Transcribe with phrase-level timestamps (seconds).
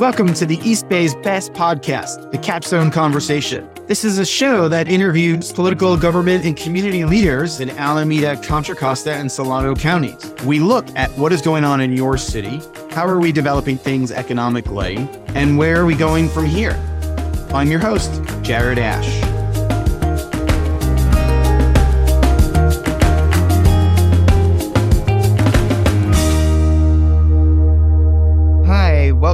[0.00, 3.70] Welcome to the East Bay's best podcast, The Capstone Conversation.
[3.86, 9.12] This is a show that interviews political, government, and community leaders in Alameda, Contra Costa,
[9.12, 10.34] and Solano counties.
[10.44, 12.60] We look at what is going on in your city,
[12.90, 14.96] how are we developing things economically,
[15.28, 16.72] and where are we going from here?
[17.54, 19.33] I'm your host, Jared Ash.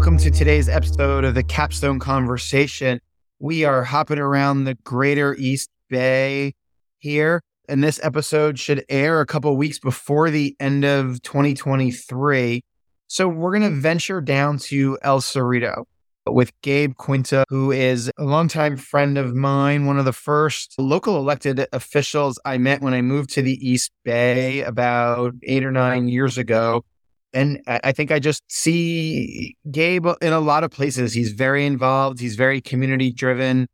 [0.01, 3.03] Welcome to today's episode of the Capstone Conversation.
[3.39, 6.55] We are hopping around the greater East Bay
[7.01, 12.65] here, and this episode should air a couple weeks before the end of 2023.
[13.09, 15.85] So we're going to venture down to El Cerrito
[16.27, 21.19] with Gabe Quinto, who is a longtime friend of mine, one of the first local
[21.19, 26.09] elected officials I met when I moved to the East Bay about eight or nine
[26.09, 26.87] years ago.
[27.33, 31.13] And I think I just see Gabe in a lot of places.
[31.13, 33.69] He's very involved, he's very community driven,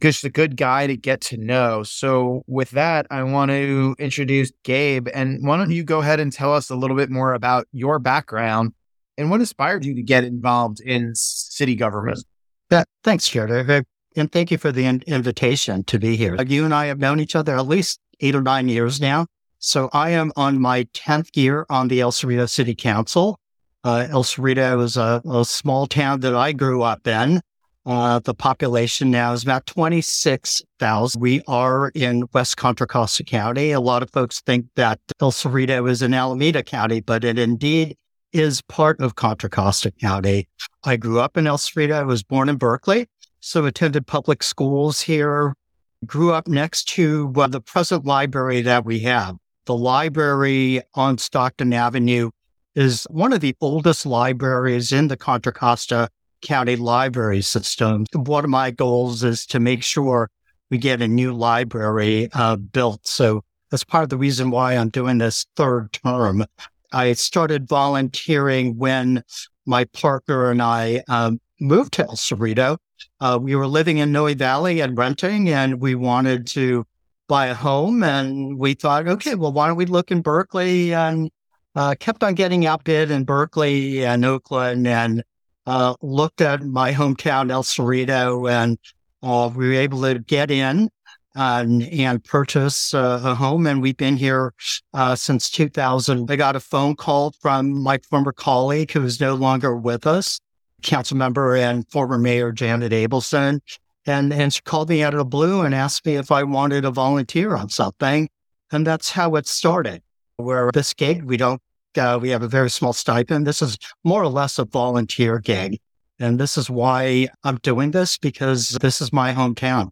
[0.00, 1.82] just a good guy to get to know.
[1.82, 5.08] So, with that, I want to introduce Gabe.
[5.14, 7.98] And why don't you go ahead and tell us a little bit more about your
[7.98, 8.72] background
[9.16, 12.24] and what inspired you to get involved in city government?
[12.70, 13.70] Yeah, thanks, Jared.
[13.70, 13.82] Uh,
[14.16, 16.36] and thank you for the invitation to be here.
[16.42, 19.26] You and I have known each other at least eight or nine years now.
[19.66, 23.40] So I am on my 10th year on the El Cerrito City Council.
[23.82, 27.40] Uh, El Cerrito is a, a, small town that I grew up in.
[27.84, 31.20] Uh, the population now is about 26,000.
[31.20, 33.72] We are in West Contra Costa County.
[33.72, 37.96] A lot of folks think that El Cerrito is in Alameda County, but it indeed
[38.32, 40.46] is part of Contra Costa County.
[40.84, 41.94] I grew up in El Cerrito.
[41.94, 43.08] I was born in Berkeley,
[43.40, 45.56] so attended public schools here.
[46.04, 49.36] Grew up next to uh, the present library that we have.
[49.66, 52.30] The library on Stockton Avenue
[52.76, 56.08] is one of the oldest libraries in the Contra Costa
[56.40, 58.04] County library system.
[58.12, 60.30] One of my goals is to make sure
[60.70, 63.08] we get a new library uh, built.
[63.08, 66.44] So that's part of the reason why I'm doing this third term.
[66.92, 69.24] I started volunteering when
[69.66, 72.78] my partner and I um, moved to El Cerrito.
[73.18, 76.86] Uh, we were living in Noe Valley and renting, and we wanted to
[77.28, 78.02] buy a home.
[78.02, 80.94] And we thought, okay, well, why don't we look in Berkeley?
[80.94, 81.30] And
[81.74, 85.22] uh, kept on getting outbid in Berkeley and Oakland and
[85.66, 88.78] uh, looked at my hometown, El Cerrito, and
[89.22, 90.88] uh, we were able to get in
[91.34, 93.66] and, and purchase uh, a home.
[93.66, 94.54] And we've been here
[94.94, 96.30] uh, since 2000.
[96.30, 100.40] I got a phone call from my former colleague who is no longer with us,
[100.82, 103.60] council member and former mayor Janet Abelson.
[104.06, 106.82] And, and she called me out of the blue and asked me if I wanted
[106.82, 108.28] to volunteer on something.
[108.70, 110.02] And that's how it started.
[110.36, 111.60] Where this gig, we don't,
[111.98, 113.46] uh, we have a very small stipend.
[113.46, 115.78] This is more or less a volunteer gig.
[116.18, 119.90] And this is why I'm doing this because this is my hometown.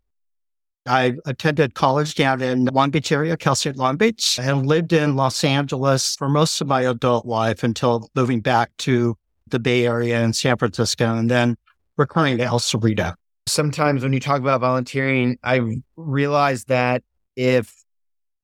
[0.86, 5.16] I attended college down in Long Beach area, Cal State Long Beach, and lived in
[5.16, 9.16] Los Angeles for most of my adult life until moving back to
[9.48, 11.56] the Bay Area and San Francisco and then
[11.96, 13.14] returning to El Cerrito
[13.46, 15.60] sometimes when you talk about volunteering, I
[15.96, 17.02] realize that
[17.36, 17.84] if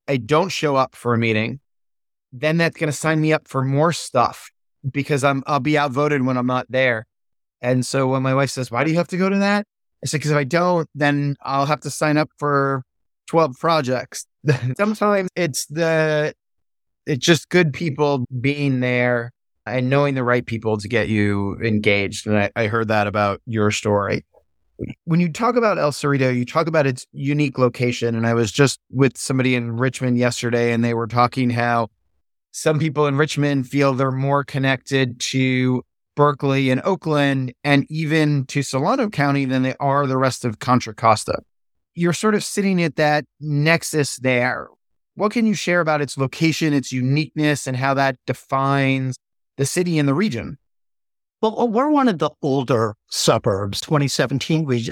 [0.09, 1.61] I don't show up for a meeting,
[2.33, 4.51] then that's going to sign me up for more stuff
[4.89, 7.07] because I'm I'll be outvoted when I'm not there.
[7.61, 9.67] And so when my wife says, "Why do you have to go to that?"
[10.03, 12.83] I said, "Because if I don't, then I'll have to sign up for
[13.29, 14.27] 12 projects."
[14.77, 16.35] Sometimes it's the
[17.07, 19.33] it's just good people being there
[19.67, 22.27] and knowing the right people to get you engaged.
[22.27, 24.25] And I, I heard that about your story
[25.05, 28.15] when you talk about El Cerrito, you talk about its unique location.
[28.15, 31.89] And I was just with somebody in Richmond yesterday, and they were talking how
[32.53, 35.83] some people in Richmond feel they're more connected to
[36.17, 40.95] Berkeley and Oakland and even to Solano County than they are the rest of Contra
[40.95, 41.39] Costa.
[41.95, 44.69] You're sort of sitting at that nexus there.
[45.15, 49.17] What can you share about its location, its uniqueness, and how that defines
[49.57, 50.59] the city and the region?
[51.41, 53.81] Well, we're one of the older suburbs.
[53.81, 54.91] 2017 we,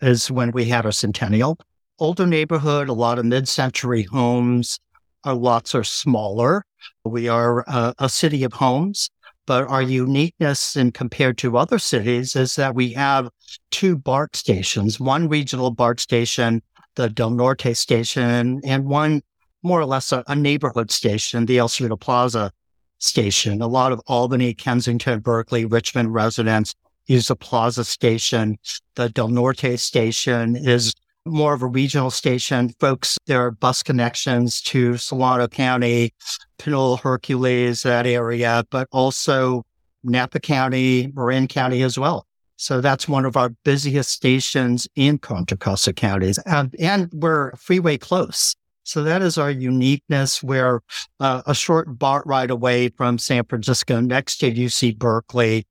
[0.00, 1.58] is when we had our centennial.
[1.98, 4.80] Older neighborhood, a lot of mid century homes.
[5.24, 6.64] Our lots are smaller.
[7.04, 9.10] We are a, a city of homes,
[9.44, 13.28] but our uniqueness in compared to other cities is that we have
[13.70, 16.62] two BART stations, one regional BART station,
[16.94, 19.20] the Del Norte station, and one
[19.62, 22.52] more or less a, a neighborhood station, the El Cerrito Plaza
[22.98, 23.62] station.
[23.62, 26.74] A lot of Albany, Kensington, Berkeley, Richmond residents
[27.06, 28.58] use the Plaza station.
[28.94, 30.92] The Del Norte station is
[31.24, 32.70] more of a regional station.
[32.80, 36.12] Folks, there are bus connections to Solano County,
[36.58, 39.64] Pinole, Hercules, that area, but also
[40.02, 42.26] Napa County, Marin County as well.
[42.56, 46.38] So that's one of our busiest stations in Contra Costa counties.
[46.38, 48.56] And, and we're freeway close.
[48.88, 50.42] So that is our uniqueness.
[50.42, 50.80] We're
[51.20, 55.66] uh, a short BART ride away from San Francisco next to UC Berkeley.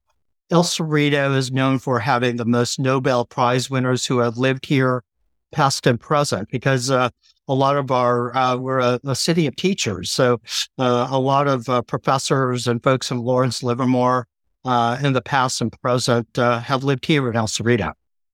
[0.51, 5.03] El Cerrito is known for having the most Nobel Prize winners who have lived here
[5.51, 7.09] past and present because uh,
[7.47, 10.39] a lot of our uh, we're a, a, city of teachers, so
[10.77, 14.27] uh, a lot of uh, professors and folks in Lawrence Livermore
[14.63, 17.93] uh, in the past and present uh, have lived here in El Cerrito.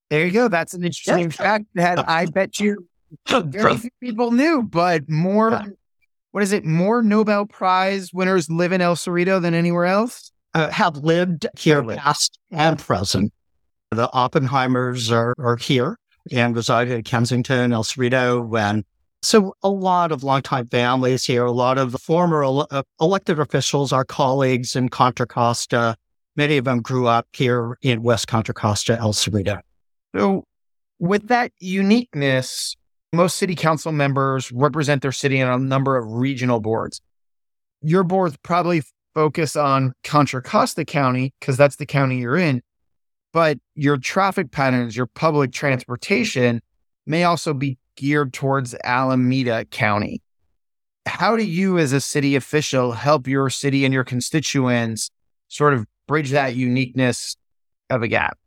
[0.10, 0.50] There you go.
[0.50, 2.86] That's an interesting fact that I bet you
[3.30, 5.52] very few people knew, but more.
[5.52, 5.66] Yeah.
[6.32, 6.66] What is it?
[6.66, 10.32] More Nobel Prize winners live in El Cerrito than anywhere else.
[10.56, 13.32] have lived here past and present.
[13.92, 15.96] The Oppenheimers are, are here
[16.32, 18.84] and reside in Kensington, El Cerrito, and
[19.24, 23.94] so a lot of longtime families here, a lot of former ele- uh, elected officials,
[23.94, 25.96] our colleagues in Contra Costa,
[26.36, 29.62] many of them grew up here in West Contra Costa, El Cerrito.
[30.14, 30.44] So
[31.00, 32.76] with that uniqueness,
[33.14, 37.00] most city council members represent their city on a number of regional boards.
[37.82, 38.82] Your boards probably
[39.14, 42.62] focus on Contra Costa County because that's the county you're in,
[43.32, 46.62] but your traffic patterns, your public transportation
[47.06, 50.22] may also be geared towards Alameda County.
[51.06, 55.12] How do you, as a city official, help your city and your constituents
[55.50, 57.36] sort of bridge that uniqueness
[57.90, 58.38] of a gap?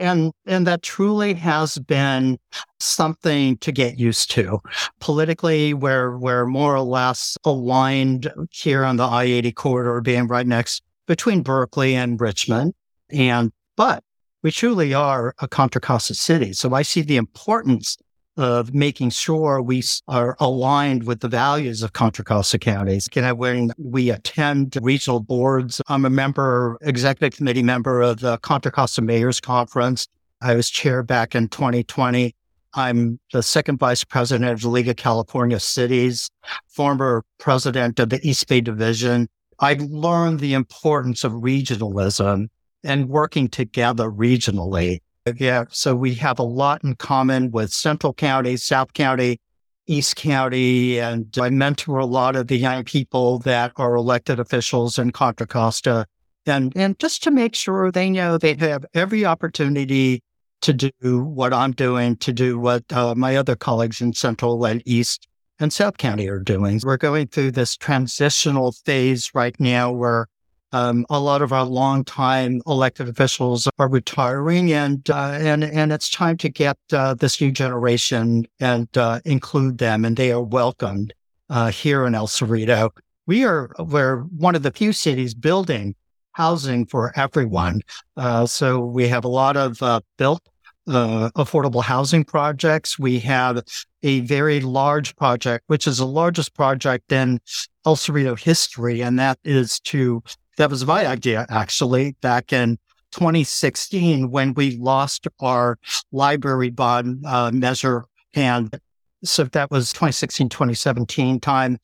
[0.00, 2.38] And, and that truly has been
[2.78, 4.60] something to get used to.
[4.98, 10.46] Politically, we're, we're more or less aligned here on the I 80 corridor being right
[10.46, 12.72] next between Berkeley and Richmond.
[13.10, 14.02] And, but
[14.42, 16.54] we truly are a Contra Costa city.
[16.54, 17.98] So I see the importance
[18.36, 23.08] of making sure we are aligned with the values of Contra Costa counties.
[23.14, 28.38] You know, when we attend regional boards, I'm a member, executive committee member of the
[28.38, 30.06] Contra Costa Mayors Conference.
[30.40, 32.34] I was chair back in 2020.
[32.74, 36.30] I'm the second vice president of the League of California Cities,
[36.68, 39.28] former president of the East Bay Division.
[39.58, 42.48] I've learned the importance of regionalism
[42.84, 45.00] and working together regionally.
[45.38, 45.64] Yeah.
[45.70, 49.40] So we have a lot in common with Central County, South County,
[49.86, 54.98] East County, and I mentor a lot of the young people that are elected officials
[54.98, 56.06] in Contra Costa.
[56.46, 60.22] And, and just to make sure they know they have every opportunity
[60.62, 64.82] to do what I'm doing, to do what uh, my other colleagues in Central and
[64.86, 65.26] East
[65.58, 66.80] and South County are doing.
[66.82, 70.26] We're going through this transitional phase right now where
[70.72, 76.08] um, a lot of our longtime elected officials are retiring, and uh, and and it's
[76.08, 81.12] time to get uh, this new generation and uh, include them, and they are welcomed
[81.48, 82.90] uh, here in El Cerrito.
[83.26, 85.94] We are we're one of the few cities building
[86.32, 87.80] housing for everyone.
[88.16, 90.42] Uh, so we have a lot of uh, built
[90.88, 92.98] affordable housing projects.
[92.98, 93.62] We have
[94.02, 97.40] a very large project, which is the largest project in
[97.84, 100.22] El Cerrito history, and that is to
[100.56, 102.78] that was my idea, actually, back in
[103.12, 105.78] 2016 when we lost our
[106.12, 108.04] library bond uh, measure.
[108.34, 108.78] And
[109.24, 111.78] so that was 2016, 2017 time.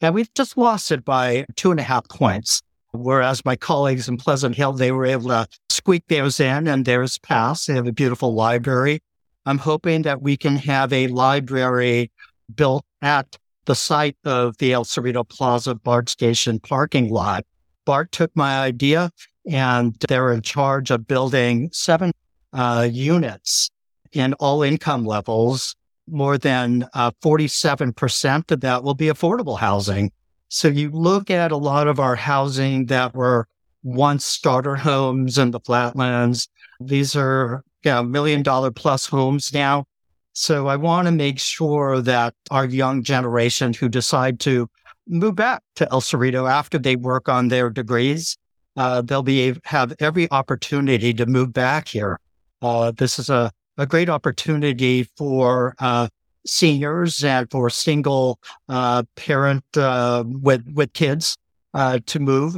[0.00, 2.62] And we just lost it by two and a half points.
[2.92, 7.18] Whereas my colleagues in Pleasant Hill, they were able to squeak theirs in and theirs
[7.18, 7.66] passed.
[7.66, 9.02] They have a beautiful library.
[9.46, 12.10] I'm hoping that we can have a library
[12.54, 17.46] built at the site of the El Cerrito Plaza BART Station parking lot
[17.84, 19.10] BART took my idea
[19.50, 22.12] and they're in charge of building seven
[22.52, 23.70] uh, units
[24.12, 25.74] in all income levels.
[26.08, 30.10] More than uh, 47% of that will be affordable housing.
[30.48, 33.46] So you look at a lot of our housing that were
[33.82, 36.48] once starter homes in the flatlands.
[36.80, 39.86] These are you know, million dollar plus homes now.
[40.34, 44.68] So I want to make sure that our young generation who decide to
[45.06, 48.36] move back to El Cerrito after they work on their degrees.
[48.76, 52.18] Uh, they'll be have every opportunity to move back here.
[52.62, 56.08] Uh, this is a, a great opportunity for uh,
[56.46, 61.36] seniors and for single uh, parent uh, with with kids
[61.74, 62.56] uh, to move.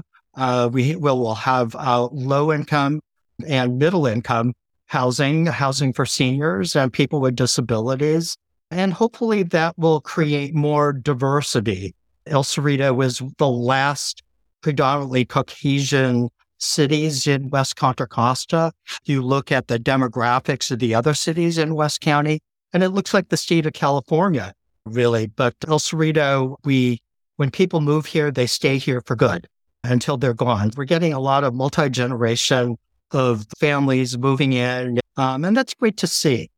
[0.70, 1.74] we will will have
[2.12, 3.00] low income
[3.46, 4.54] and middle income
[4.86, 8.36] housing, housing for seniors and people with disabilities.
[8.70, 11.94] And hopefully that will create more diversity
[12.26, 14.22] El Cerrito was the last
[14.60, 18.72] predominantly Caucasian cities in West Contra Costa.
[19.04, 22.40] You look at the demographics of the other cities in West County,
[22.72, 24.54] and it looks like the state of California,
[24.86, 25.26] really.
[25.26, 27.00] But El Cerrito, we,
[27.36, 29.46] when people move here, they stay here for good.
[29.84, 30.70] until they're gone.
[30.76, 32.78] We're getting a lot of multi generation
[33.10, 36.50] of families moving in, um, and that's great to see.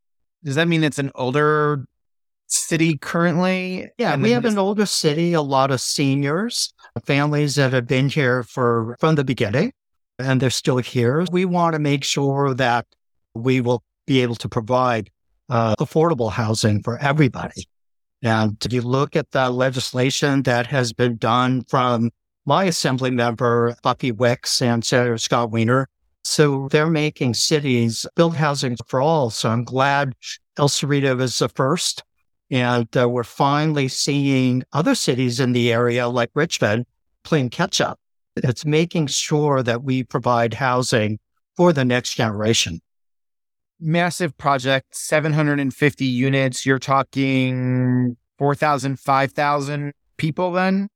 [0.45, 1.85] Does that mean it's an older
[2.47, 3.89] city currently?
[3.99, 6.73] Yeah, we have an older city, a lot of seniors,
[7.05, 9.73] families that have been here for from the beginning,
[10.19, 11.25] and they're still here.
[11.31, 12.87] We want to make sure that
[13.35, 15.11] we will be able to provide
[15.49, 17.69] uh, affordable housing for everybody.
[18.23, 22.11] And if you look at the legislation that has been done from
[22.45, 25.89] my assembly member, Buffy Wicks and Senator Scott Wiener,
[26.25, 29.31] so they're making cities build housing for all.
[29.31, 30.15] So I'm glad
[30.59, 32.03] El Cerrito is the first.
[32.51, 36.87] And uh, we're finally seeing other cities in the area like Richmond
[37.25, 37.99] playing catch up.
[38.37, 41.19] It's making sure that we provide housing
[41.57, 42.81] for the next generation.
[43.81, 46.65] massive project, 750 units.
[46.65, 50.89] You're talking 4,000, 5,000 people then?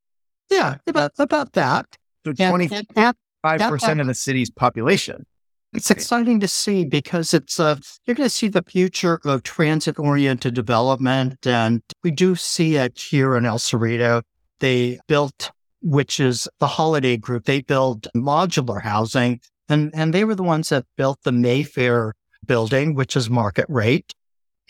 [0.50, 1.86] Yeah, about, about that.
[2.24, 5.26] So 25% and- and- of the city's population.
[5.72, 10.00] It's exciting to see because it's uh, you're going to see the future of transit
[10.00, 14.22] oriented development, and we do see it here in El Cerrito.
[14.58, 17.44] They built, which is the Holiday Group.
[17.44, 22.96] They built modular housing, and and they were the ones that built the Mayfair building,
[22.96, 24.12] which is market rate,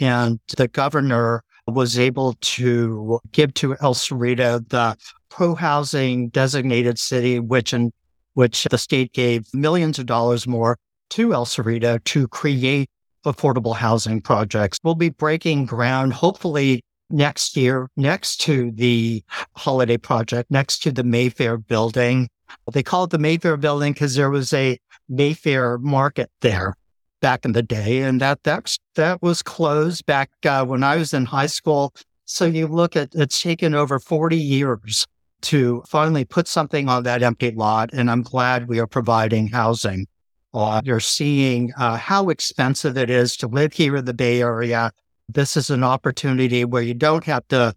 [0.01, 4.97] and the governor was able to give to El Cerrito the
[5.31, 7.91] pro housing designated city, which in
[8.35, 10.77] which the state gave millions of dollars more
[11.11, 12.89] to El Cerrito to create
[13.25, 14.79] affordable housing projects.
[14.83, 19.23] We'll be breaking ground hopefully next year next to the
[19.57, 22.29] holiday project, next to the Mayfair building.
[22.73, 26.75] They call it the Mayfair building because there was a Mayfair market there
[27.21, 28.03] back in the day.
[28.03, 31.93] And that, that's, that was closed back uh, when I was in high school.
[32.25, 35.07] So you look at it's taken over 40 years
[35.43, 37.91] to finally put something on that empty lot.
[37.93, 40.07] And I'm glad we are providing housing.
[40.53, 44.93] You're seeing uh, how expensive it is to live here in the Bay Area.
[45.29, 47.75] This is an opportunity where you don't have to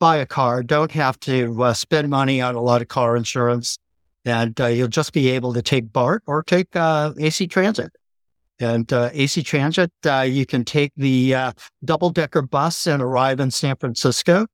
[0.00, 3.78] buy a car, don't have to uh, spend money on a lot of car insurance,
[4.24, 7.92] and uh, you'll just be able to take BART or take uh, AC Transit.
[8.58, 9.92] And uh, AC Transit,
[10.26, 11.52] you can take the
[11.84, 14.46] double decker bus and arrive in San Francisco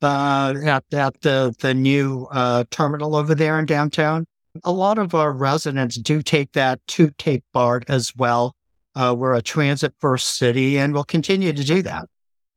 [0.00, 2.26] at, at the, the new
[2.70, 4.26] terminal over there in downtown.
[4.64, 8.54] A lot of our residents do take that to take BART as well.
[8.94, 12.06] Uh, we're a transit first city and we'll continue to do that.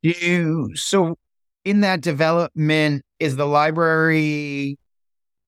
[0.02, 1.16] You so
[1.64, 4.76] in that development, is the library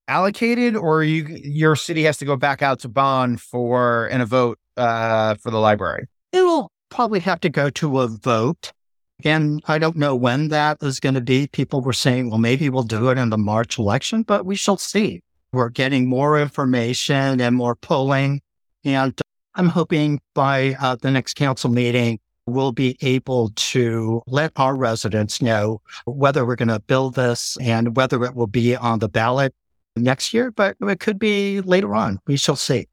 [0.07, 4.27] allocated or you your city has to go back out to bond for and a
[4.27, 6.07] vote uh, for the library?
[6.33, 8.73] It will probably have to go to a vote.
[9.19, 11.49] Again, I don't know when that is going to be.
[11.49, 14.77] People were saying, well, maybe we'll do it in the March election, but we shall
[14.77, 15.23] see.
[15.55, 18.43] We're getting more information and more polling.
[18.85, 19.19] And
[19.55, 25.41] I'm hoping by uh, the next council meeting, we'll be able to let our residents
[25.41, 29.55] know whether we're going to build this and whether it will be on the ballot
[29.95, 32.19] next year, but it could be later on.
[32.27, 32.89] We shall see.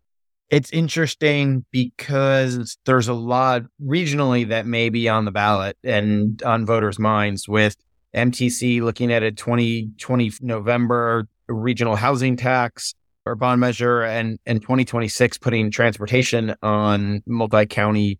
[0.51, 6.65] It's interesting because there's a lot regionally that may be on the ballot and on
[6.65, 7.75] voters' minds with
[8.15, 12.93] MTC looking at a 2020 November regional housing tax
[13.25, 18.20] or bond measure and, and 2026 putting transportation on multi county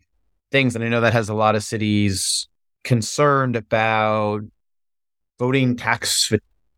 [0.52, 0.76] things.
[0.76, 2.48] And I know that has a lot of cities
[2.84, 4.42] concerned about
[5.40, 6.32] voting tax,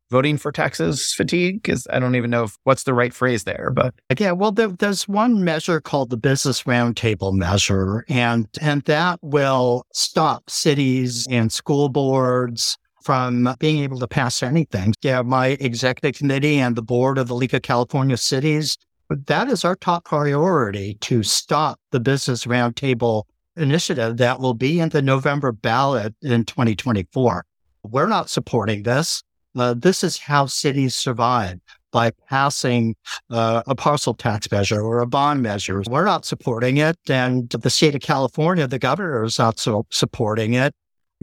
[0.09, 1.63] voting for taxes fatigue.
[1.63, 4.69] Cause I don't even know if, what's the right phrase there, but Yeah, well, there,
[4.69, 11.51] there's one measure called the Business Roundtable measure, and and that will stop cities and
[11.51, 14.93] school boards from being able to pass anything.
[15.01, 18.77] Yeah, my executive committee and the board of the League of California Cities,
[19.09, 23.23] that is our top priority to stop the Business Roundtable
[23.55, 27.45] initiative that will be in the November ballot in 2024.
[27.83, 29.21] We're not supporting this.
[29.55, 31.59] Uh, this is how cities survive
[31.91, 32.95] by passing
[33.29, 35.83] uh, a parcel tax measure or a bond measure.
[35.87, 36.97] We're not supporting it.
[37.07, 40.73] And the state of California, the governor is not so supporting it.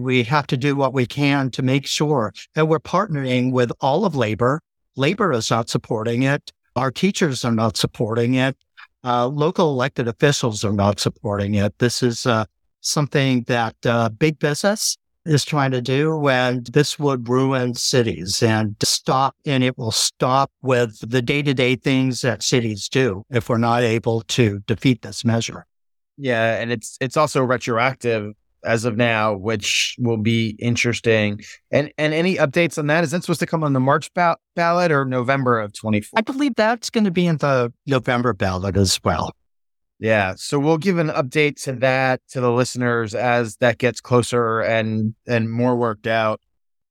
[0.02, 2.32] We have to do what we can to make sure.
[2.54, 4.60] that we're partnering with all of labor.
[4.96, 6.52] Labor is not supporting it.
[6.76, 8.56] Our teachers are not supporting it.
[9.02, 11.78] Uh, local elected officials are not supporting it.
[11.78, 12.44] This is uh,
[12.80, 18.74] something that uh, big business is trying to do, and this would ruin cities and
[18.82, 23.48] stop, and it will stop with the day to day things that cities do if
[23.48, 25.66] we're not able to defeat this measure.
[26.16, 31.40] Yeah, and it's it's also retroactive as of now, which will be interesting.
[31.70, 33.04] And and any updates on that?
[33.04, 36.18] Is that supposed to come on the March ba- ballot or November of 24?
[36.18, 39.32] I believe that's going to be in the November ballot as well.
[39.98, 40.34] Yeah.
[40.36, 45.14] So we'll give an update to that to the listeners as that gets closer and
[45.26, 46.40] and more worked out.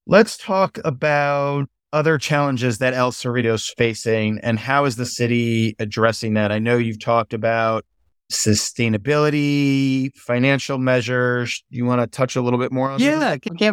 [0.05, 5.75] Let's talk about other challenges that El Cerrito is facing and how is the city
[5.79, 6.51] addressing that?
[6.51, 7.83] I know you've talked about
[8.31, 11.63] sustainability, financial measures.
[11.69, 13.71] You want to touch a little bit more on yeah, yeah.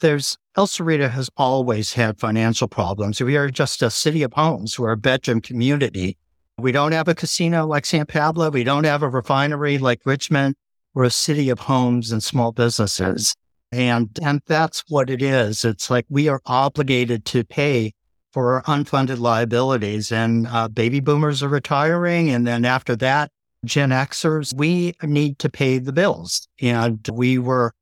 [0.00, 3.20] There's El Cerrito has always had financial problems.
[3.20, 4.78] We are just a city of homes.
[4.78, 6.16] We're a bedroom community.
[6.58, 8.50] We don't have a casino like San Pablo.
[8.50, 10.56] We don't have a refinery like Richmond.
[10.94, 13.34] We're a city of homes and small businesses.
[13.70, 15.64] And, and that's what it is.
[15.64, 17.92] It's like we are obligated to pay
[18.32, 22.30] for our unfunded liabilities and uh, baby boomers are retiring.
[22.30, 23.30] And then after that,
[23.64, 26.48] Gen Xers, we need to pay the bills.
[26.60, 27.74] And we were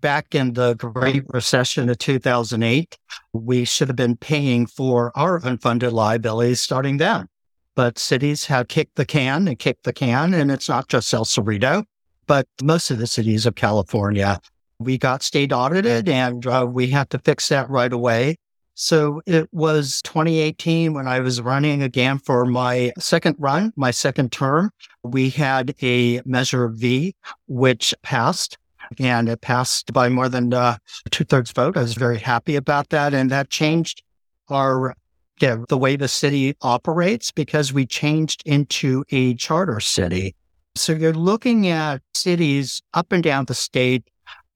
[0.00, 2.98] back in the Great Recession of 2008.
[3.32, 7.28] We should have been paying for our unfunded liabilities starting then.
[7.74, 11.24] But cities have kicked the can and kicked the can, and it's not just El
[11.24, 11.84] Cerrito,
[12.26, 14.40] but most of the cities of California.
[14.78, 18.36] We got state audited and uh, we had to fix that right away.
[18.74, 24.32] So it was 2018 when I was running again for my second run, my second
[24.32, 24.70] term.
[25.02, 27.14] We had a Measure V,
[27.46, 28.58] which passed
[28.98, 30.76] and it passed by more than uh,
[31.10, 31.76] two thirds vote.
[31.76, 33.14] I was very happy about that.
[33.14, 34.02] And that changed
[34.50, 34.94] our
[35.40, 40.34] yeah, the way the city operates because we changed into a charter city.
[40.76, 44.04] So you're looking at cities up and down the state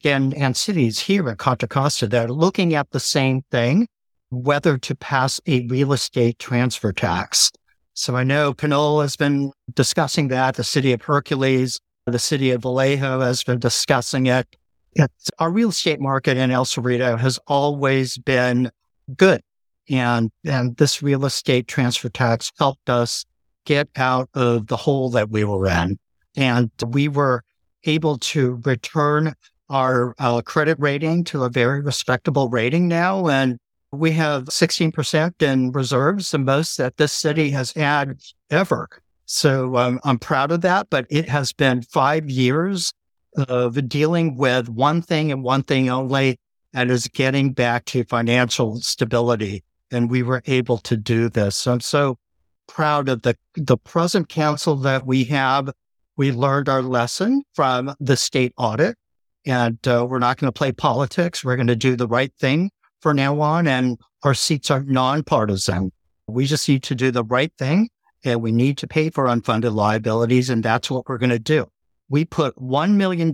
[0.05, 3.89] and, and cities here at Contra Costa that are looking at the same thing,
[4.31, 7.51] whether to pass a real estate transfer tax.
[7.95, 10.55] So I know Pinole has been discussing that.
[10.55, 14.47] The city of Hercules, the city of Vallejo has been discussing it.
[14.93, 18.71] It's, our real estate market in El Cerrito has always been
[19.17, 19.43] good.
[19.91, 23.25] And, and this real estate transfer tax helped us
[23.65, 25.99] get out of the hole that we were in.
[26.37, 27.43] And we were
[27.85, 29.35] able to return
[29.71, 33.29] our uh, credit rating to a very respectable rating now.
[33.29, 33.59] And
[33.93, 38.21] we have 16% in reserves, the most that this city has had
[38.51, 38.89] ever.
[39.27, 42.93] So um, I'm proud of that, but it has been five years
[43.37, 46.39] of dealing with one thing and one thing only,
[46.75, 51.67] and is getting back to financial stability and we were able to do this.
[51.67, 52.19] I'm so
[52.67, 55.71] proud of the, the present council that we have.
[56.17, 58.97] We learned our lesson from the state audit,
[59.47, 61.45] and uh, we're not going to play politics.
[61.45, 62.71] We're going to do the right thing
[63.01, 65.93] for now on, and our seats are nonpartisan.
[66.27, 67.91] We just need to do the right thing,
[68.25, 71.67] and we need to pay for unfunded liabilities, and that's what we're going to do.
[72.09, 73.33] We put $1 million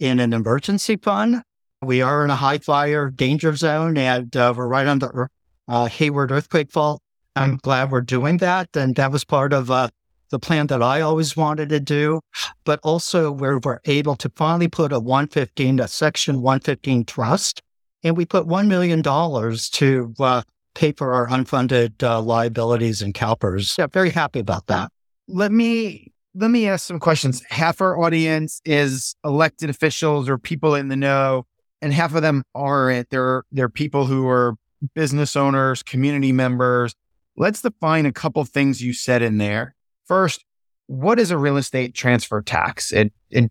[0.00, 1.42] in an emergency fund
[1.84, 5.28] we are in a high fire danger zone and uh, we're right on the
[5.68, 7.02] uh, Hayward earthquake fault.
[7.36, 8.74] I'm glad we're doing that.
[8.74, 9.88] And that was part of uh,
[10.30, 12.20] the plan that I always wanted to do,
[12.64, 17.62] but also where we're able to finally put a 115, a section 115 trust.
[18.04, 20.42] And we put $1 million to uh,
[20.74, 23.78] pay for our unfunded uh, liabilities and CalPERS.
[23.78, 24.92] Yeah, very happy about that.
[25.26, 27.42] Let me let me ask some questions.
[27.48, 31.46] Half our audience is elected officials or people in the know
[31.80, 33.10] and half of them aren't.
[33.10, 34.54] They're they're people who are
[34.94, 36.94] business owners, community members.
[37.36, 39.74] Let's define a couple things you said in there.
[40.06, 40.44] First,
[40.86, 42.92] what is a real estate transfer tax?
[42.92, 43.50] And, and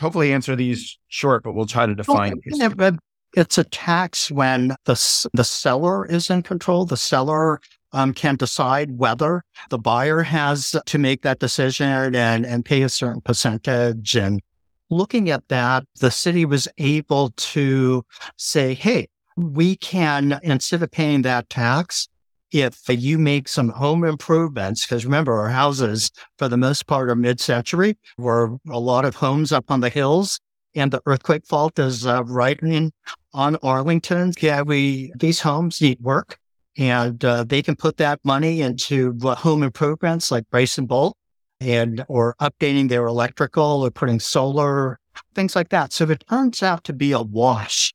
[0.00, 2.40] hopefully answer these short, but we'll try to define.
[2.76, 2.96] Well,
[3.36, 6.84] it's a tax when the the seller is in control.
[6.84, 7.60] The seller
[7.92, 12.88] um, can decide whether the buyer has to make that decision and, and pay a
[12.88, 14.16] certain percentage.
[14.16, 14.42] And
[14.90, 18.04] looking at that, the city was able to
[18.36, 22.08] say, hey, we can, instead of paying that tax,
[22.52, 27.16] if you make some home improvements, because remember, our houses, for the most part, are
[27.16, 30.40] mid century, were a lot of homes up on the hills,
[30.74, 32.92] and the earthquake fault is uh, right in
[33.32, 34.32] on Arlington.
[34.40, 36.38] Yeah, we, these homes need work,
[36.76, 41.16] and uh, they can put that money into uh, home improvements like brace and bolt
[41.60, 44.98] and or updating their electrical or putting solar,
[45.34, 45.92] things like that.
[45.92, 47.92] So if it turns out to be a wash.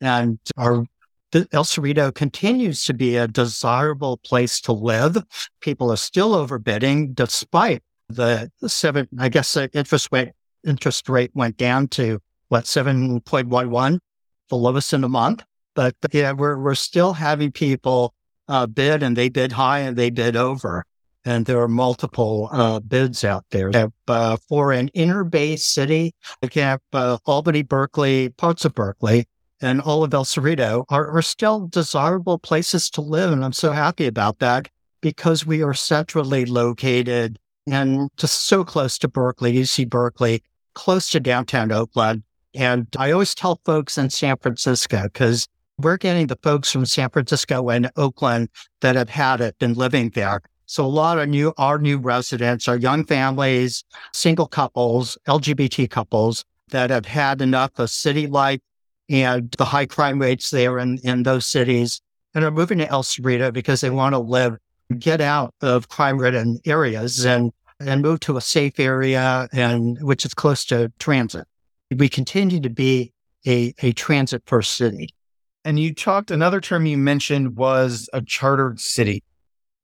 [0.00, 0.84] And our
[1.34, 5.16] El Cerrito continues to be a desirable place to live.
[5.60, 10.32] People are still overbidding despite the seven, I guess the interest rate,
[10.64, 13.98] interest rate went down to what, 7.11,
[14.48, 15.42] the lowest in a month.
[15.74, 18.14] But yeah, we're, we're still having people
[18.48, 20.84] uh, bid and they bid high and they bid over.
[21.24, 23.70] and there are multiple uh, bids out there.
[23.72, 29.26] Have, uh, for an inner bay city, like have uh, Albany, Berkeley, parts of Berkeley,
[29.60, 33.32] and all of El Cerrito are, are still desirable places to live.
[33.32, 34.68] And I'm so happy about that
[35.00, 40.42] because we are centrally located and just so close to Berkeley, UC Berkeley,
[40.74, 42.22] close to downtown Oakland.
[42.54, 47.10] And I always tell folks in San Francisco, because we're getting the folks from San
[47.10, 48.48] Francisco and Oakland
[48.80, 50.42] that have had it and living there.
[50.66, 56.44] So a lot of new, our new residents are young families, single couples, LGBT couples
[56.70, 58.60] that have had enough of city life
[59.08, 62.00] and the high crime rates there in, in those cities
[62.34, 64.56] and are moving to El Cerrito because they want to live,
[64.98, 67.52] get out of crime ridden areas and,
[67.86, 71.46] and move to a safe area and which is close to transit.
[71.94, 73.12] We continue to be
[73.46, 75.10] a, a transit first city.
[75.64, 79.22] And you talked, another term you mentioned was a chartered city.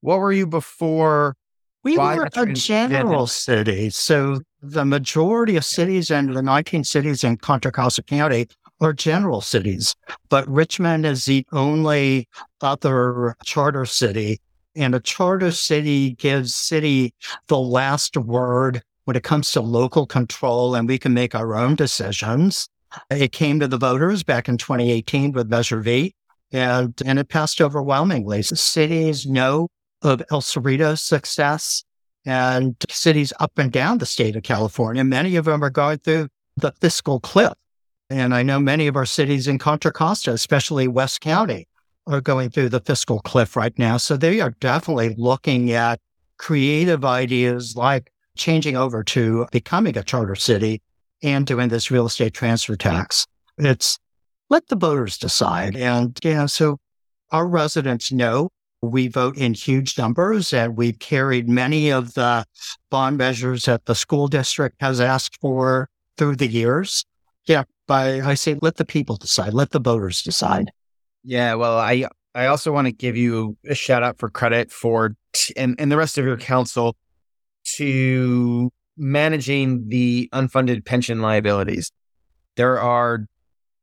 [0.00, 1.36] What were you before?
[1.84, 3.90] We were a general city.
[3.90, 8.48] So the majority of cities and the 19 cities in Contra Costa County
[8.80, 9.94] are general cities,
[10.28, 12.28] but Richmond is the only
[12.60, 14.40] other charter city.
[14.78, 17.12] And a charter city gives city
[17.48, 21.74] the last word when it comes to local control, and we can make our own
[21.74, 22.68] decisions.
[23.10, 26.14] It came to the voters back in 2018 with Measure V,
[26.52, 28.42] and, and it passed overwhelmingly.
[28.42, 29.68] Cities know
[30.02, 31.84] of El Cerrito's success
[32.24, 35.04] and cities up and down the state of California.
[35.04, 37.54] Many of them are going through the fiscal cliff.
[38.10, 41.67] And I know many of our cities in Contra Costa, especially West County,
[42.08, 43.96] are going through the fiscal cliff right now.
[43.96, 46.00] So they are definitely looking at
[46.38, 50.80] creative ideas like changing over to becoming a charter city
[51.22, 53.26] and doing this real estate transfer tax.
[53.58, 53.98] It's
[54.48, 55.76] let the voters decide.
[55.76, 56.78] And, yeah, so
[57.30, 62.44] our residents know we vote in huge numbers and we've carried many of the
[62.90, 67.04] bond measures that the school district has asked for through the years.
[67.46, 70.70] Yeah, by I say let the people decide, let the voters decide.
[71.28, 75.14] Yeah, well, I I also want to give you a shout out for credit for
[75.34, 76.96] t- and and the rest of your council
[77.76, 81.92] to managing the unfunded pension liabilities.
[82.56, 83.26] There are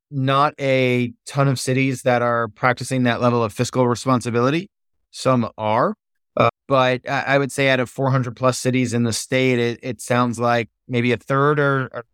[0.09, 4.71] not a ton of cities that are practicing that level of fiscal responsibility.
[5.11, 5.93] Some are,
[6.35, 10.01] uh, but I would say out of 400 plus cities in the state, it, it
[10.01, 12.05] sounds like maybe a third are, are,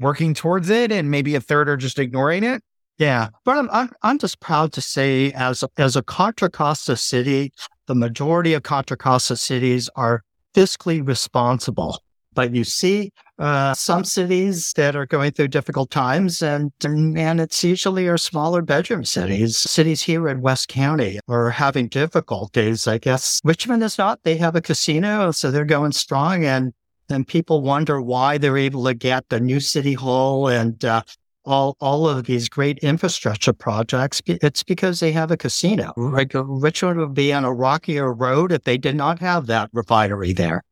[0.00, 2.62] working towards it, and maybe a third are just ignoring it.
[2.98, 6.96] Yeah, but I'm I'm, I'm just proud to say, as a, as a Contra Costa
[6.96, 7.52] city,
[7.86, 12.02] the majority of Contra Costa cities are fiscally responsible.
[12.34, 17.64] But you see uh, some cities that are going through difficult times, and, and it's
[17.64, 19.58] usually our smaller bedroom cities.
[19.58, 22.86] Cities here in West County are having difficulties.
[22.86, 24.22] I guess Richmond is not.
[24.22, 26.44] They have a casino, so they're going strong.
[26.44, 26.72] And
[27.08, 31.02] then people wonder why they're able to get the new city hall and uh,
[31.48, 34.20] all all of these great infrastructure projects.
[34.26, 35.92] It's because they have a casino.
[35.96, 40.32] Like Richmond would be on a rockier road if they did not have that refinery
[40.32, 40.62] there.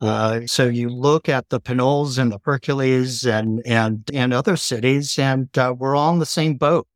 [0.00, 5.18] Uh, so you look at the Pinols and the Hercules and and and other cities,
[5.18, 6.86] and uh, we're all in the same boat.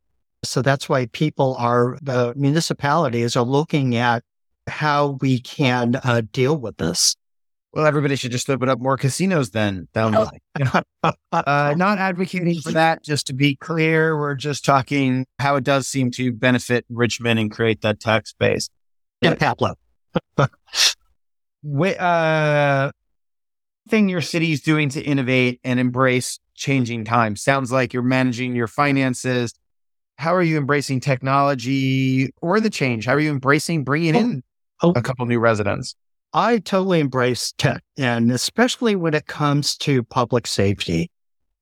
[0.44, 4.22] So that's why people are the municipalities are looking at
[4.66, 7.16] how we can uh, deal with this.
[7.72, 9.86] Well, everybody should just open up more casinos then.
[9.94, 10.28] Down oh.
[11.32, 13.04] uh, not advocating for that.
[13.04, 17.50] Just to be clear, we're just talking how it does seem to benefit Richmond and
[17.50, 18.68] create that tax base.
[19.20, 19.74] Yeah, Pablo.
[21.98, 22.90] uh,
[23.88, 27.42] thing your city is doing to innovate and embrace changing times?
[27.42, 29.54] Sounds like you're managing your finances.
[30.18, 33.06] How are you embracing technology or the change?
[33.06, 34.42] How are you embracing bringing oh, in
[34.82, 35.94] oh, a couple new residents?
[36.32, 41.10] I totally embrace tech, and especially when it comes to public safety.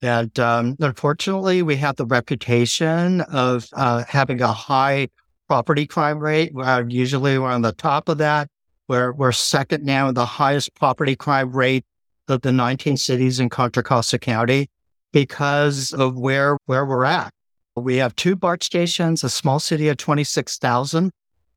[0.01, 5.09] And um, unfortunately, we have the reputation of uh, having a high
[5.47, 6.51] property crime rate.
[6.55, 8.47] Uh, usually, we're on the top of that.
[8.87, 11.85] We're, we're second now in the highest property crime rate
[12.27, 14.69] of the 19 cities in Contra Costa County
[15.11, 17.33] because of where, where we're at.
[17.75, 21.11] We have two BART stations, a small city of 26,000,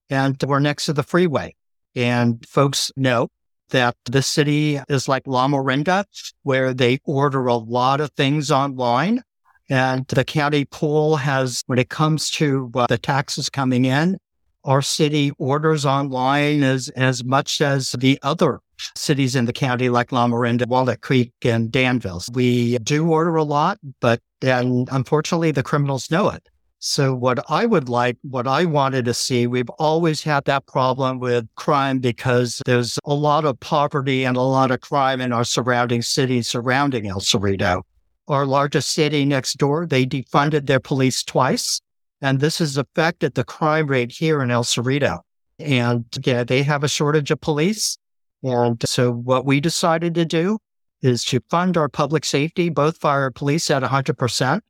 [0.08, 1.54] and we're next to the freeway.
[1.94, 3.28] And folks know
[3.70, 6.04] that this city is like Lamorinda,
[6.42, 9.22] where they order a lot of things online.
[9.70, 14.18] And the county pool has, when it comes to uh, the taxes coming in,
[14.64, 18.60] our city orders online as, as much as the other
[18.96, 22.22] cities in the county like Lamorinda, Walnut Creek, and Danville.
[22.32, 26.48] We do order a lot, but then unfortunately the criminals know it.
[26.84, 31.20] So what I would like, what I wanted to see, we've always had that problem
[31.20, 35.44] with crime because there's a lot of poverty and a lot of crime in our
[35.44, 37.82] surrounding cities surrounding El Cerrito.
[38.26, 41.80] Our largest city next door, they defunded their police twice.
[42.20, 45.20] And this has affected the crime rate here in El Cerrito.
[45.60, 47.96] And yeah, they have a shortage of police.
[48.42, 50.58] And so what we decided to do
[51.00, 54.62] is to fund our public safety, both fire and police at 100%.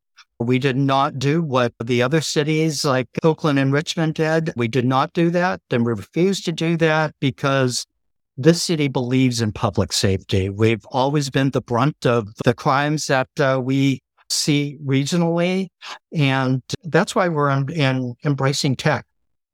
[0.42, 4.52] We did not do what the other cities like Oakland and Richmond did.
[4.56, 5.60] We did not do that.
[5.70, 7.86] And we refused to do that because
[8.36, 10.48] this city believes in public safety.
[10.48, 14.00] We've always been the brunt of the crimes that uh, we
[14.30, 15.68] see regionally.
[16.12, 19.04] And that's why we're in, in embracing tech.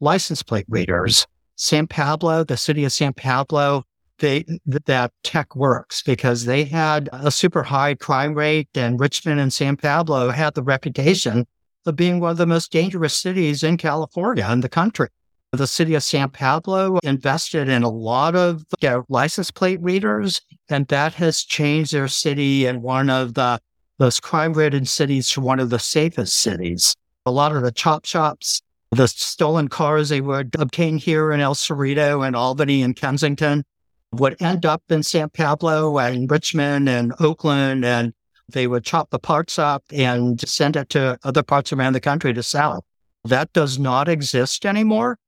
[0.00, 1.26] License plate readers.
[1.56, 3.82] San Pablo, the city of San Pablo,
[4.18, 9.52] they, that tech works because they had a super high crime rate and Richmond and
[9.52, 11.46] San Pablo had the reputation
[11.86, 15.08] of being one of the most dangerous cities in California and the country.
[15.52, 20.42] The city of San Pablo invested in a lot of you know, license plate readers,
[20.68, 23.58] and that has changed their city and one of the
[23.98, 26.94] most crime ridden cities to one of the safest cities.
[27.24, 31.54] A lot of the chop shops, the stolen cars they would obtain here in El
[31.54, 33.64] Cerrito and Albany and Kensington,
[34.12, 38.12] would end up in San Pablo and Richmond and Oakland, and
[38.48, 42.32] they would chop the parts up and send it to other parts around the country
[42.32, 42.84] to sell.
[43.24, 45.18] That does not exist anymore.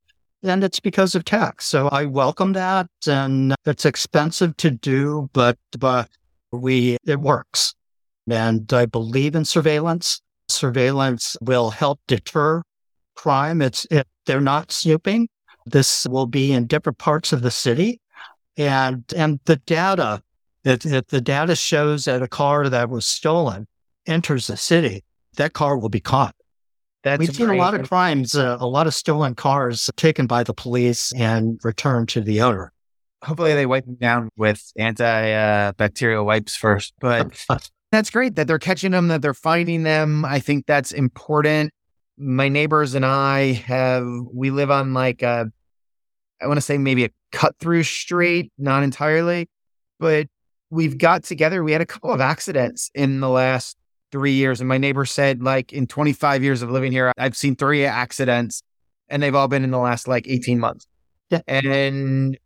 [0.43, 1.61] And it's because of tech.
[1.61, 2.88] So I welcome that.
[3.07, 6.09] And it's expensive to do, but, but
[6.51, 7.75] we, it works.
[8.31, 10.23] And I believe in surveillance.
[10.49, 12.62] Surveillance will help deter
[13.16, 13.61] crime.
[13.61, 15.29] It's, it, they're not snooping.
[15.66, 18.01] This will be in different parts of the city
[18.56, 20.22] and and the data
[20.64, 23.66] if, if the data shows that a car that was stolen
[24.06, 25.04] enters the city,
[25.36, 26.34] that car will be caught.
[27.02, 30.42] That's We've seen a lot of crimes, uh, a lot of stolen cars taken by
[30.42, 32.72] the police and returned to the owner.
[33.24, 36.92] Hopefully, they wipe them down with antibacterial uh, wipes first.
[37.00, 37.46] But
[37.92, 40.26] that's great that they're catching them, that they're finding them.
[40.26, 41.72] I think that's important.
[42.18, 45.50] My neighbors and I have, we live on like a
[46.42, 49.49] I want to say maybe a cut through street, not entirely,
[49.99, 50.27] but
[50.71, 51.62] we've got together.
[51.62, 53.77] We had a couple of accidents in the last
[54.12, 54.61] three years.
[54.61, 58.62] And my neighbor said, like, in 25 years of living here, I've seen three accidents
[59.09, 60.87] and they've all been in the last like 18 months.
[61.31, 61.40] Yeah.
[61.47, 62.38] And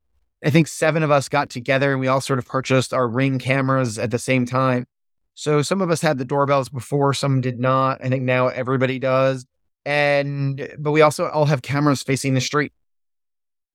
[0.45, 3.39] I think seven of us got together and we all sort of purchased our ring
[3.39, 4.87] cameras at the same time.
[5.35, 8.05] So some of us had the doorbells before, some did not.
[8.05, 9.47] I think now everybody does.
[9.85, 12.73] And, but we also all have cameras facing the street.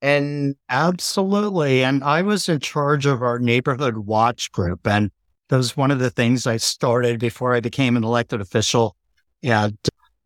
[0.01, 1.83] And absolutely.
[1.83, 4.87] And I was in charge of our neighborhood watch group.
[4.87, 5.11] And
[5.49, 8.95] that was one of the things I started before I became an elected official.
[9.43, 9.77] And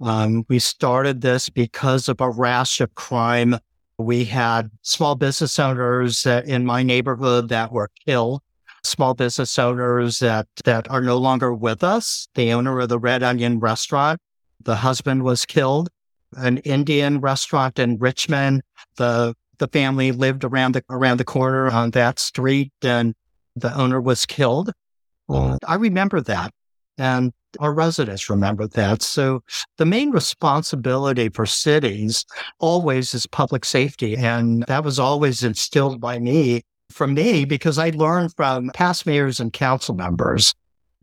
[0.02, 3.58] um, we started this because of a rash of crime.
[3.98, 8.42] We had small business owners in my neighborhood that were killed,
[8.84, 12.28] small business owners that, that are no longer with us.
[12.36, 14.20] The owner of the Red Onion restaurant,
[14.62, 15.90] the husband was killed.
[16.36, 18.64] An Indian restaurant in Richmond,
[18.98, 23.14] the the family lived around the around the corner on that street, and
[23.56, 24.70] the owner was killed.
[25.30, 25.34] Mm-hmm.
[25.34, 26.54] Well, I remember that,
[26.98, 29.02] and our residents remember that.
[29.02, 29.44] So
[29.78, 32.26] the main responsibility for cities
[32.60, 37.90] always is public safety, and that was always instilled by me from me because I
[37.90, 40.54] learned from past mayors and council members.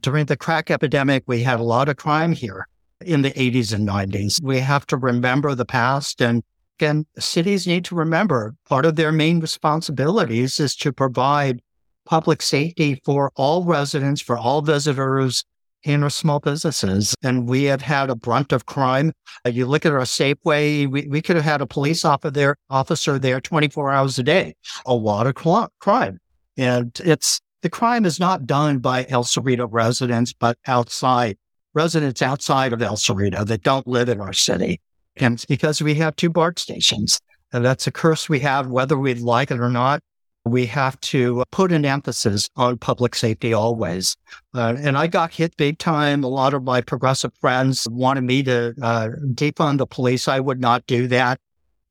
[0.00, 2.66] During the crack epidemic, we had a lot of crime here
[3.04, 4.42] in the 80s and 90s.
[4.42, 6.42] We have to remember the past and
[6.82, 11.60] and cities need to remember part of their main responsibilities is to provide
[12.06, 15.44] public safety for all residents, for all visitors,
[15.84, 17.14] and our small businesses.
[17.22, 19.12] And we have had a brunt of crime.
[19.46, 23.18] You look at our Safeway, we, we could have had a police officer there, officer
[23.18, 24.54] there 24 hours a day.
[24.86, 26.18] A lot of cl- crime.
[26.56, 31.36] And it's the crime is not done by El Cerrito residents, but outside
[31.74, 34.80] residents outside of El Cerrito that don't live in our city.
[35.16, 37.20] And because we have two BART stations.
[37.52, 40.02] And that's a curse we have, whether we like it or not.
[40.46, 44.16] We have to put an emphasis on public safety always.
[44.54, 46.24] Uh, and I got hit big time.
[46.24, 50.28] A lot of my progressive friends wanted me to uh, defund the police.
[50.28, 51.38] I would not do that.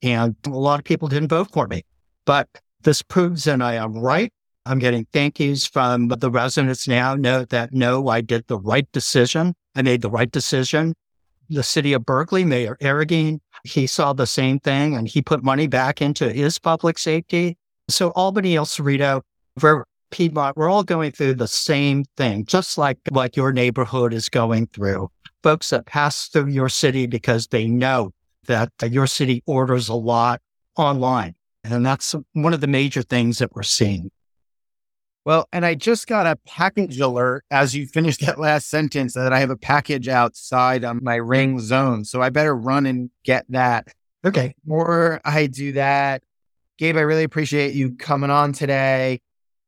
[0.01, 1.83] And a lot of people didn't vote for me.
[2.25, 2.47] But
[2.81, 4.33] this proves that I am right.
[4.65, 7.15] I'm getting thank yous from the residents now.
[7.15, 9.53] Know that no, I did the right decision.
[9.75, 10.95] I made the right decision
[11.49, 15.67] the city of Berkeley, Mayor Arreguín, he saw the same thing and he put money
[15.67, 17.57] back into his public safety.
[17.89, 19.21] So Albany, El Cerrito,
[20.11, 24.67] Piedmont, we're all going through the same thing, just like what your neighborhood is going
[24.67, 25.09] through.
[25.43, 28.11] folks that pass through your city because they know
[28.47, 30.41] that your city orders a lot
[30.75, 31.35] online.
[31.63, 34.09] And that's one of the major things that we're seeing.
[35.25, 39.33] Well, and I just got a package alert as you finished that last sentence that
[39.33, 42.05] I have a package outside on my ring zone.
[42.05, 43.87] So I better run and get that.
[44.25, 44.55] Okay.
[44.67, 46.23] Or I do that.
[46.77, 49.19] Gabe, I really appreciate you coming on today.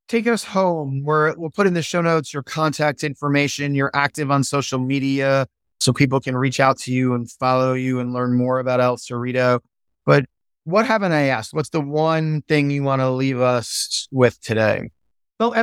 [0.07, 1.03] Take us home.
[1.03, 3.75] We're, we'll put in the show notes your contact information.
[3.75, 5.47] You're active on social media
[5.79, 8.97] so people can reach out to you and follow you and learn more about El
[8.97, 9.59] Cerrito.
[10.05, 10.25] But
[10.63, 11.53] what haven't I asked?
[11.53, 14.89] What's the one thing you want to leave us with today?
[15.41, 15.55] Well,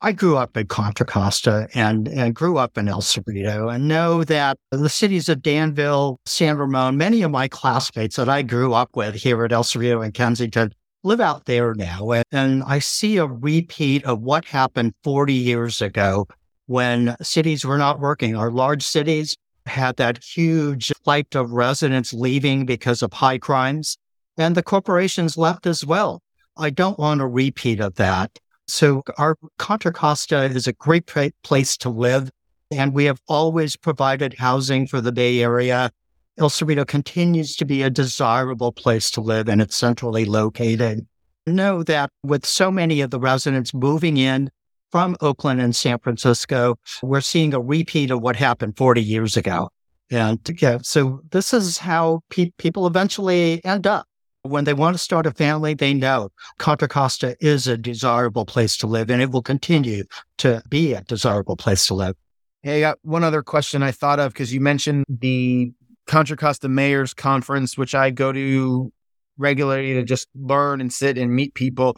[0.00, 4.24] I grew up in Contra Costa and, and grew up in El Cerrito and know
[4.24, 8.96] that the cities of Danville, San Ramon, many of my classmates that I grew up
[8.96, 10.74] with here at El Cerrito and Kensington
[11.04, 12.10] live out there now.
[12.32, 16.26] And I see a repeat of what happened 40 years ago
[16.66, 18.34] when cities were not working.
[18.34, 23.96] Our large cities had that huge flight of residents leaving because of high crimes,
[24.36, 26.20] and the corporations left as well.
[26.56, 28.40] I don't want a repeat of that.
[28.66, 31.06] So, our Contra Costa is a great
[31.42, 32.30] place to live,
[32.70, 35.90] and we have always provided housing for the Bay Area.
[36.38, 41.06] El Cerrito continues to be a desirable place to live, and it's centrally located.
[41.46, 44.50] Know that with so many of the residents moving in
[44.90, 49.68] from Oakland and San Francisco, we're seeing a repeat of what happened 40 years ago.
[50.10, 54.06] And yeah, so this is how pe- people eventually end up.
[54.46, 56.28] When they want to start a family, they know
[56.58, 60.04] Contra Costa is a desirable place to live and it will continue
[60.38, 62.14] to be a desirable place to live.
[62.62, 65.72] Hey, I got one other question I thought of because you mentioned the
[66.06, 68.92] Contra Costa Mayors Conference, which I go to
[69.38, 71.96] regularly to just learn and sit and meet people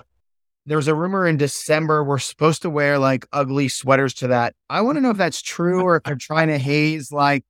[0.67, 4.55] there was a rumor in December we're supposed to wear like ugly sweaters to that.
[4.69, 7.45] I want to know if that's true or if they're trying to haze like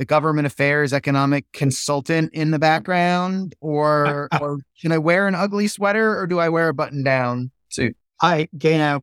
[0.00, 5.68] the government affairs economic consultant in the background or or can I wear an ugly
[5.68, 7.94] sweater or do I wear a button down suit?
[8.22, 9.02] I you know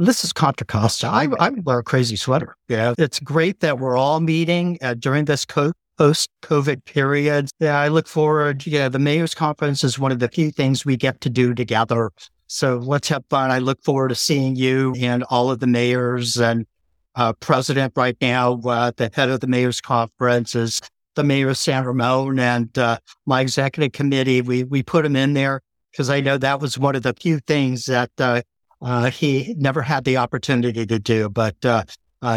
[0.00, 1.06] this is Contra Costa.
[1.06, 2.56] I, I would wear a crazy sweater.
[2.68, 7.50] Yeah, it's great that we're all meeting uh, during this co- post COVID period.
[7.60, 8.66] Yeah, I look forward.
[8.66, 12.10] Yeah, the mayor's conference is one of the few things we get to do together
[12.52, 13.50] so let's have fun.
[13.50, 16.66] I look forward to seeing you and all of the mayors and
[17.14, 20.80] uh, president right now, uh, the head of the mayor's conference is
[21.14, 24.40] the mayor of San Ramon and uh, my executive committee.
[24.40, 27.38] We we put him in there because I know that was one of the few
[27.40, 28.42] things that uh,
[28.80, 31.84] uh, he never had the opportunity to do, but uh,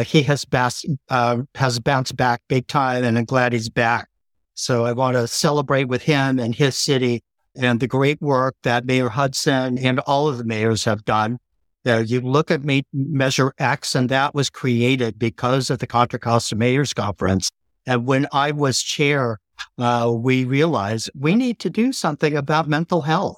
[0.04, 4.10] he has bas- has bounced back big time, and I'm glad he's back.
[4.56, 7.24] So I want to celebrate with him and his city
[7.56, 11.40] and the great work that Mayor Hudson and all of the mayors have done.
[11.86, 12.62] Uh, you look at
[12.94, 17.52] Measure X, and that was created because of the Contra Costa Mayors Conference.
[17.86, 19.40] And when I was chair,
[19.78, 23.38] uh, we realized we need to do something about mental health.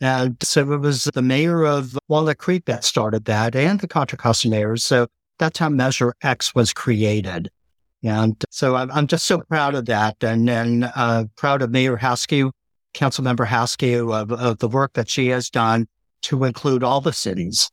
[0.00, 4.18] And so it was the mayor of Walnut Creek that started that and the Contra
[4.18, 4.84] Costa mayors.
[4.84, 5.06] So
[5.38, 7.50] that's how Measure X was created.
[8.02, 11.96] And so I'm, I'm just so proud of that and, and uh, proud of Mayor
[11.96, 12.50] Haskew
[12.94, 15.86] Councilmember Haskew of, of the work that she has done
[16.22, 17.70] to include all the cities.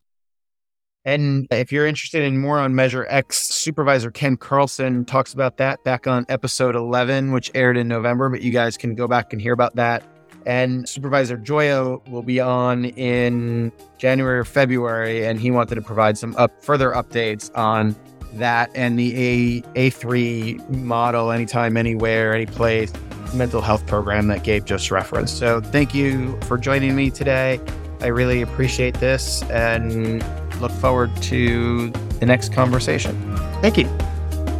[1.03, 5.83] And if you're interested in more on Measure X, Supervisor Ken Carlson talks about that
[5.83, 9.41] back on episode 11, which aired in November, but you guys can go back and
[9.41, 10.03] hear about that.
[10.45, 16.17] And Supervisor Gioia will be on in January or February, and he wanted to provide
[16.17, 17.95] some up, further updates on
[18.33, 22.93] that and the A A3 model, anytime, anywhere, any place
[23.33, 25.37] mental health program that Gabe just referenced.
[25.37, 27.59] So thank you for joining me today.
[28.01, 30.23] I really appreciate this and
[30.61, 33.13] look forward to the next conversation.
[33.61, 33.89] Thank you.